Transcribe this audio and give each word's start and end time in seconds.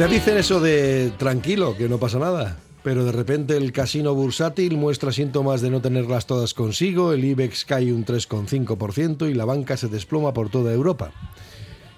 Te 0.00 0.08
dicen 0.08 0.38
eso 0.38 0.60
de 0.60 1.12
tranquilo, 1.18 1.76
que 1.76 1.86
no 1.86 1.98
pasa 1.98 2.18
nada. 2.18 2.56
Pero 2.82 3.04
de 3.04 3.12
repente 3.12 3.58
el 3.58 3.70
casino 3.70 4.14
bursátil 4.14 4.78
muestra 4.78 5.12
síntomas 5.12 5.60
de 5.60 5.68
no 5.68 5.82
tenerlas 5.82 6.24
todas 6.24 6.54
consigo, 6.54 7.12
el 7.12 7.22
IBEX 7.22 7.66
cae 7.66 7.92
un 7.92 8.06
3,5% 8.06 9.30
y 9.30 9.34
la 9.34 9.44
banca 9.44 9.76
se 9.76 9.88
desploma 9.88 10.32
por 10.32 10.48
toda 10.48 10.72
Europa. 10.72 11.12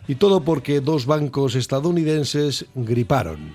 Y 0.09 0.17
todo 0.17 0.43
porque 0.43 0.81
dos 0.81 1.07
bancos 1.07 1.55
estadounidenses 1.55 2.67
griparon. 2.75 3.53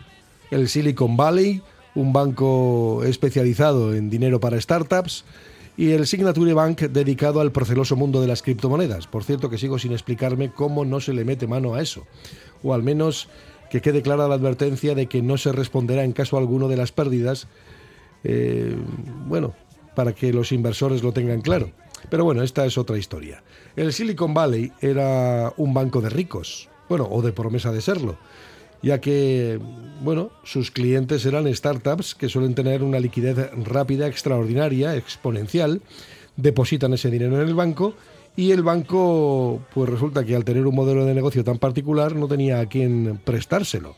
El 0.49 0.69
Silicon 0.69 1.17
Valley, 1.17 1.61
un 1.93 2.13
banco 2.13 3.03
especializado 3.03 3.93
en 3.93 4.09
dinero 4.09 4.39
para 4.39 4.61
startups, 4.61 5.25
y 5.75 5.91
el 5.91 6.07
Signature 6.07 6.53
Bank 6.53 6.83
dedicado 6.83 7.41
al 7.41 7.51
proceloso 7.51 7.97
mundo 7.97 8.21
de 8.21 8.27
las 8.27 8.41
criptomonedas. 8.41 9.07
Por 9.07 9.25
cierto 9.25 9.49
que 9.49 9.59
sigo 9.59 9.77
sin 9.77 9.91
explicarme 9.91 10.51
cómo 10.51 10.85
no 10.85 11.01
se 11.01 11.13
le 11.13 11.25
mete 11.25 11.47
mano 11.47 11.75
a 11.75 11.81
eso. 11.81 12.07
O 12.63 12.73
al 12.73 12.81
menos 12.81 13.29
que 13.69 13.81
quede 13.81 14.01
clara 14.01 14.27
la 14.27 14.35
advertencia 14.35 14.95
de 14.95 15.07
que 15.07 15.21
no 15.21 15.37
se 15.37 15.51
responderá 15.51 16.03
en 16.03 16.13
caso 16.13 16.37
alguno 16.37 16.67
de 16.67 16.77
las 16.77 16.91
pérdidas, 16.91 17.47
eh, 18.23 18.75
bueno, 19.25 19.55
para 19.95 20.13
que 20.13 20.33
los 20.33 20.51
inversores 20.51 21.03
lo 21.03 21.11
tengan 21.11 21.41
claro. 21.41 21.71
Pero 22.09 22.23
bueno, 22.23 22.43
esta 22.43 22.65
es 22.65 22.77
otra 22.77 22.97
historia. 22.97 23.43
El 23.75 23.93
Silicon 23.93 24.33
Valley 24.33 24.71
era 24.81 25.53
un 25.57 25.73
banco 25.73 26.01
de 26.01 26.09
ricos, 26.09 26.69
bueno, 26.89 27.07
o 27.09 27.21
de 27.21 27.33
promesa 27.33 27.71
de 27.71 27.81
serlo, 27.81 28.17
ya 28.81 29.01
que, 29.01 29.59
bueno, 30.01 30.31
sus 30.43 30.71
clientes 30.71 31.25
eran 31.25 31.53
startups 31.53 32.15
que 32.15 32.29
suelen 32.29 32.55
tener 32.55 32.83
una 32.83 32.99
liquidez 32.99 33.49
rápida, 33.63 34.07
extraordinaria, 34.07 34.95
exponencial, 34.95 35.81
depositan 36.35 36.93
ese 36.93 37.09
dinero 37.09 37.41
en 37.41 37.47
el 37.47 37.55
banco 37.55 37.95
y 38.37 38.51
el 38.51 38.61
banco, 38.61 39.61
pues 39.73 39.89
resulta 39.89 40.23
que 40.23 40.35
al 40.35 40.45
tener 40.45 40.67
un 40.67 40.75
modelo 40.75 41.05
de 41.05 41.15
negocio 41.15 41.43
tan 41.43 41.57
particular 41.57 42.15
no 42.15 42.27
tenía 42.27 42.59
a 42.59 42.67
quién 42.67 43.19
prestárselo. 43.25 43.95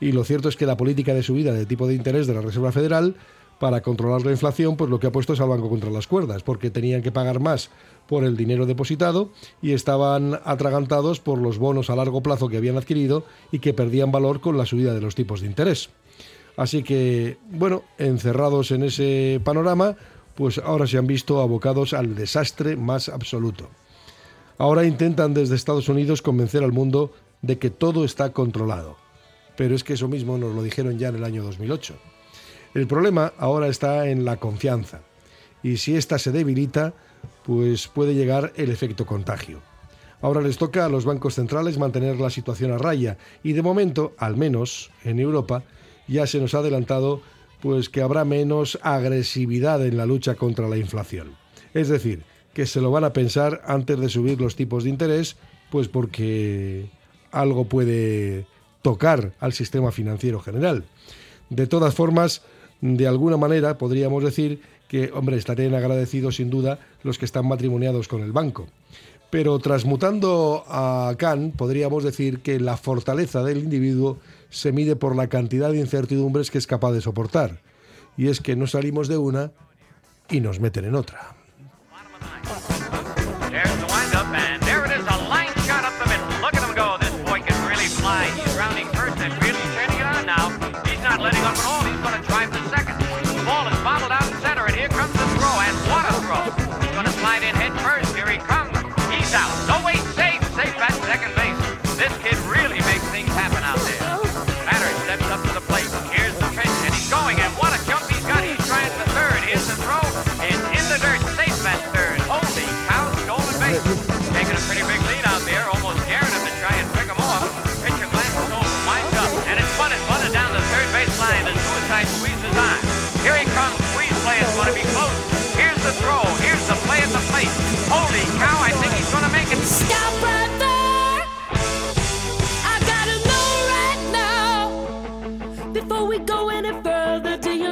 Y 0.00 0.12
lo 0.12 0.24
cierto 0.24 0.48
es 0.48 0.56
que 0.56 0.64
la 0.64 0.78
política 0.78 1.12
de 1.12 1.22
subida 1.22 1.52
de 1.52 1.66
tipo 1.66 1.86
de 1.86 1.94
interés 1.94 2.26
de 2.26 2.32
la 2.32 2.40
Reserva 2.40 2.72
Federal 2.72 3.16
para 3.60 3.82
controlar 3.82 4.24
la 4.24 4.32
inflación, 4.32 4.76
pues 4.78 4.90
lo 4.90 4.98
que 4.98 5.06
ha 5.06 5.12
puesto 5.12 5.34
es 5.34 5.40
al 5.40 5.50
banco 5.50 5.68
contra 5.68 5.90
las 5.90 6.06
cuerdas, 6.06 6.42
porque 6.42 6.70
tenían 6.70 7.02
que 7.02 7.12
pagar 7.12 7.38
más 7.38 7.70
por 8.08 8.24
el 8.24 8.34
dinero 8.34 8.64
depositado 8.64 9.30
y 9.60 9.72
estaban 9.72 10.40
atragantados 10.44 11.20
por 11.20 11.38
los 11.38 11.58
bonos 11.58 11.90
a 11.90 11.96
largo 11.96 12.22
plazo 12.22 12.48
que 12.48 12.56
habían 12.56 12.78
adquirido 12.78 13.24
y 13.52 13.58
que 13.58 13.74
perdían 13.74 14.10
valor 14.10 14.40
con 14.40 14.56
la 14.56 14.64
subida 14.64 14.94
de 14.94 15.02
los 15.02 15.14
tipos 15.14 15.42
de 15.42 15.48
interés. 15.48 15.90
Así 16.56 16.82
que, 16.82 17.36
bueno, 17.50 17.82
encerrados 17.98 18.70
en 18.70 18.84
ese 18.84 19.40
panorama, 19.44 19.96
pues 20.36 20.58
ahora 20.58 20.86
se 20.86 20.98
han 20.98 21.06
visto 21.06 21.40
abocados 21.40 21.92
al 21.94 22.14
desastre 22.14 22.76
más 22.76 23.08
absoluto. 23.08 23.68
Ahora 24.58 24.84
intentan 24.84 25.34
desde 25.34 25.54
Estados 25.54 25.88
Unidos 25.88 26.22
convencer 26.22 26.62
al 26.62 26.72
mundo 26.72 27.12
de 27.42 27.58
que 27.58 27.70
todo 27.70 28.04
está 28.04 28.32
controlado. 28.32 28.96
Pero 29.56 29.74
es 29.74 29.82
que 29.82 29.94
eso 29.94 30.08
mismo 30.08 30.38
nos 30.38 30.54
lo 30.54 30.62
dijeron 30.62 30.98
ya 30.98 31.08
en 31.08 31.16
el 31.16 31.24
año 31.24 31.42
2008. 31.42 31.94
El 32.74 32.86
problema 32.86 33.32
ahora 33.38 33.68
está 33.68 34.08
en 34.08 34.24
la 34.24 34.36
confianza. 34.36 35.00
Y 35.62 35.78
si 35.78 35.96
ésta 35.96 36.18
se 36.18 36.32
debilita, 36.32 36.94
pues 37.44 37.88
puede 37.88 38.14
llegar 38.14 38.52
el 38.56 38.70
efecto 38.70 39.06
contagio. 39.06 39.60
Ahora 40.20 40.40
les 40.40 40.58
toca 40.58 40.84
a 40.84 40.88
los 40.88 41.04
bancos 41.04 41.34
centrales 41.34 41.78
mantener 41.78 42.18
la 42.18 42.30
situación 42.30 42.72
a 42.72 42.78
raya 42.78 43.18
y 43.42 43.52
de 43.52 43.62
momento, 43.62 44.14
al 44.18 44.36
menos 44.36 44.90
en 45.04 45.20
Europa, 45.20 45.62
ya 46.08 46.26
se 46.26 46.40
nos 46.40 46.54
ha 46.54 46.58
adelantado 46.58 47.20
pues 47.60 47.88
que 47.88 48.02
habrá 48.02 48.24
menos 48.24 48.78
agresividad 48.82 49.84
en 49.84 49.96
la 49.96 50.06
lucha 50.06 50.34
contra 50.34 50.68
la 50.68 50.76
inflación. 50.76 51.36
Es 51.74 51.88
decir, 51.88 52.22
que 52.52 52.66
se 52.66 52.80
lo 52.80 52.90
van 52.90 53.04
a 53.04 53.12
pensar 53.12 53.62
antes 53.66 53.98
de 53.98 54.08
subir 54.08 54.40
los 54.40 54.56
tipos 54.56 54.84
de 54.84 54.90
interés, 54.90 55.36
pues 55.70 55.88
porque 55.88 56.86
algo 57.30 57.66
puede 57.66 58.46
tocar 58.82 59.32
al 59.40 59.52
sistema 59.52 59.92
financiero 59.92 60.40
general. 60.40 60.84
De 61.50 61.66
todas 61.66 61.94
formas, 61.94 62.42
de 62.80 63.06
alguna 63.06 63.36
manera 63.36 63.78
podríamos 63.78 64.24
decir 64.24 64.60
que, 64.88 65.10
hombre, 65.12 65.36
estarían 65.36 65.74
agradecidos 65.74 66.36
sin 66.36 66.50
duda 66.50 66.78
los 67.02 67.18
que 67.18 67.24
están 67.24 67.46
matrimoniados 67.46 68.08
con 68.08 68.22
el 68.22 68.32
banco. 68.32 68.68
Pero 69.36 69.58
transmutando 69.58 70.64
a 70.66 71.14
Kant, 71.18 71.56
podríamos 71.56 72.02
decir 72.02 72.40
que 72.40 72.58
la 72.58 72.78
fortaleza 72.78 73.44
del 73.44 73.58
individuo 73.58 74.16
se 74.48 74.72
mide 74.72 74.96
por 74.96 75.14
la 75.14 75.26
cantidad 75.26 75.70
de 75.70 75.78
incertidumbres 75.78 76.50
que 76.50 76.56
es 76.56 76.66
capaz 76.66 76.92
de 76.92 77.02
soportar. 77.02 77.60
Y 78.16 78.28
es 78.28 78.40
que 78.40 78.56
no 78.56 78.66
salimos 78.66 79.08
de 79.08 79.18
una 79.18 79.52
y 80.30 80.40
nos 80.40 80.58
meten 80.58 80.86
en 80.86 80.94
otra. 80.94 81.36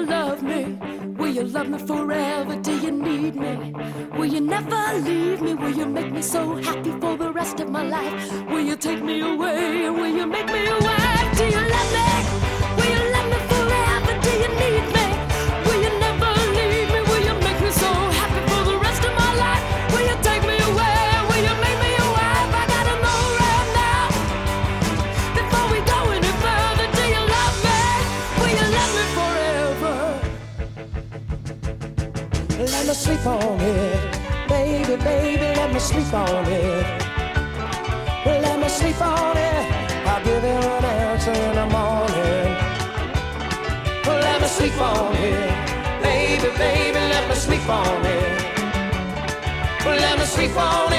Love 0.06 0.43
me 0.43 0.77
Will 1.17 1.29
you 1.29 1.45
love 1.45 1.69
me 1.69 1.79
forever? 1.79 2.56
Do 2.56 2.77
you 2.79 2.91
need 2.91 3.35
me? 3.37 3.73
Will 4.17 4.27
you 4.27 4.41
never 4.41 4.99
leave 4.99 5.41
me? 5.41 5.55
Will 5.55 5.71
you 5.71 5.87
make 5.87 6.12
me 6.12 6.23
so 6.23 6.56
happy 6.56 6.91
for 7.01 7.17
the 7.17 7.33
rest 7.33 7.61
of 7.61 7.71
my 7.71 7.83
life? 7.83 8.47
Will 8.51 8.61
you 8.61 8.77
take 8.77 9.03
me 9.03 9.21
away? 9.21 9.89
Will 9.91 10.15
you 10.15 10.27
make 10.27 10.47
me 10.47 10.67
a 10.67 10.94
me 32.71 32.95
sleep 32.95 33.27
on 33.27 33.61
it. 33.61 34.49
Baby, 34.49 34.97
baby, 35.03 35.43
let 35.57 35.73
me 35.73 35.79
sleep 35.79 36.13
on 36.13 36.47
it. 36.47 36.87
Let 38.25 38.59
me 38.59 38.69
sleep 38.69 39.01
on 39.01 39.37
it. 39.37 39.65
I'll 40.07 40.25
give 40.25 40.43
you 40.43 40.51
an 40.51 40.85
answer 40.85 41.33
in 41.33 41.55
the 41.55 41.67
morning. 41.67 42.57
Let 44.07 44.41
me 44.41 44.47
sleep 44.47 44.81
on 44.81 45.15
it. 45.17 46.03
Baby, 46.03 46.49
baby, 46.57 47.01
let 47.13 47.29
me 47.29 47.35
sleep 47.35 47.69
on 47.69 48.07
it. 48.07 48.55
Let 49.85 50.19
me 50.19 50.25
sleep 50.25 50.57
on 50.57 50.93
it. 50.93 50.94